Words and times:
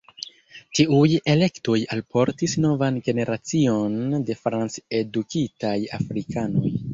Tiuj 0.77 1.09
elektoj 1.33 1.75
alportis 1.95 2.55
novan 2.63 2.97
generacion 3.09 3.99
de 4.31 4.37
franc-edukitaj 4.41 5.77
afrikanoj. 6.01 6.75